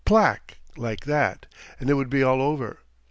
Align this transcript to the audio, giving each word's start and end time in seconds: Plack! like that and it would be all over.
Plack! 0.03 0.57
like 0.75 1.05
that 1.05 1.45
and 1.79 1.87
it 1.87 1.93
would 1.93 2.09
be 2.09 2.23
all 2.23 2.41
over. 2.41 2.79